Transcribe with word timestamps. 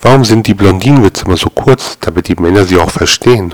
Warum 0.00 0.24
sind 0.24 0.46
die 0.46 0.54
Blondinenwitze 0.54 1.24
immer 1.24 1.36
so 1.36 1.50
kurz, 1.50 1.98
damit 2.00 2.28
die 2.28 2.36
Männer 2.36 2.64
sie 2.64 2.78
auch 2.78 2.90
verstehen? 2.90 3.52